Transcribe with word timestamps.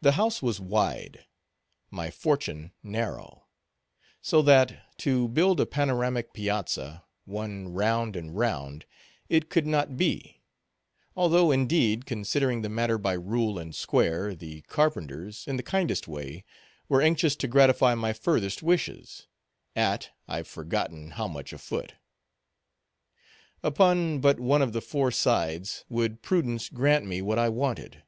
The 0.00 0.10
house 0.18 0.42
was 0.42 0.58
wide—my 0.60 2.10
fortune 2.10 2.72
narrow; 2.82 3.46
so 4.20 4.42
that, 4.42 4.76
to 5.02 5.28
build 5.28 5.60
a 5.60 5.66
panoramic 5.66 6.32
piazza, 6.32 7.04
one 7.24 7.68
round 7.72 8.16
and 8.16 8.36
round, 8.36 8.86
it 9.28 9.48
could 9.50 9.68
not 9.68 9.96
be—although, 9.96 11.52
indeed, 11.52 12.06
considering 12.06 12.62
the 12.62 12.68
matter 12.68 12.98
by 12.98 13.12
rule 13.12 13.56
and 13.56 13.72
square, 13.72 14.34
the 14.34 14.62
carpenters, 14.62 15.44
in 15.46 15.58
the 15.58 15.62
kindest 15.62 16.08
way, 16.08 16.44
were 16.88 17.00
anxious 17.00 17.36
to 17.36 17.46
gratify 17.46 17.94
my 17.94 18.12
furthest 18.12 18.64
wishes, 18.64 19.28
at 19.76 20.10
I've 20.26 20.48
forgotten 20.48 21.12
how 21.12 21.28
much 21.28 21.52
a 21.52 21.58
foot. 21.58 21.94
Upon 23.62 24.20
but 24.20 24.40
one 24.40 24.60
of 24.60 24.72
the 24.72 24.80
four 24.82 25.12
sides 25.12 25.84
would 25.88 26.20
prudence 26.20 26.68
grant 26.68 27.06
me 27.06 27.22
what 27.22 27.38
I 27.38 27.48
wanted. 27.48 28.02